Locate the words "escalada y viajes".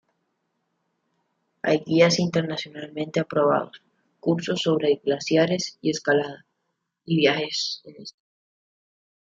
5.91-7.81